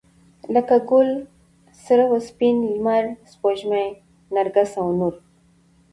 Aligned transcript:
لکه 0.53 0.77
ګل، 0.89 1.09
سروه، 1.83 2.17
سيند، 2.27 2.61
لمر، 2.73 3.05
سپوږمۍ، 3.31 3.87
نرګس 4.33 4.71
او 4.81 4.87
نور 4.97 5.13